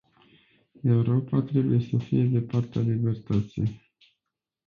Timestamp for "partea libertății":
2.41-3.81